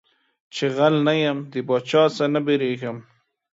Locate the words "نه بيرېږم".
2.33-2.97